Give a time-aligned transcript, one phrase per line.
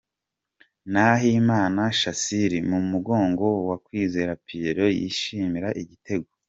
[0.91, 6.29] Nahimana Shassir mu mugongo wa Kwizera Pierrot yishimira igitego.